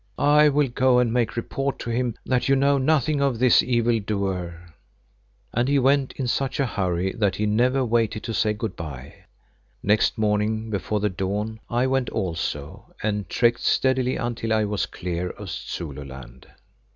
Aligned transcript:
"I 0.17 0.49
will 0.49 0.67
go 0.69 0.97
and 0.97 1.13
make 1.13 1.35
report 1.35 1.77
to 1.81 1.91
him 1.91 2.15
that 2.25 2.49
you 2.49 2.55
know 2.55 2.79
nothing 2.79 3.21
of 3.21 3.37
this 3.37 3.61
evil 3.61 3.99
doer." 3.99 4.73
And 5.53 5.67
he 5.67 5.77
went 5.77 6.13
in 6.13 6.25
such 6.25 6.59
a 6.59 6.65
hurry 6.65 7.13
that 7.13 7.35
he 7.35 7.45
never 7.45 7.85
waited 7.85 8.23
to 8.23 8.33
say 8.33 8.53
good 8.53 8.75
bye. 8.75 9.13
Next 9.83 10.17
morning 10.17 10.71
before 10.71 11.01
the 11.01 11.09
dawn 11.09 11.59
I 11.69 11.85
went 11.85 12.09
also 12.09 12.95
and 13.03 13.29
trekked 13.29 13.61
steadily 13.61 14.15
until 14.15 14.51
I 14.51 14.65
was 14.65 14.87
clear 14.87 15.29
of 15.29 15.51
Zululand. 15.51 16.47